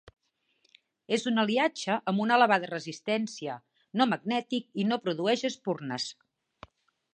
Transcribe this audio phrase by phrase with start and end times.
[1.17, 3.59] És un aliatge amb una elevada resistència,
[4.01, 6.11] no magnètic i no produeix espurnes.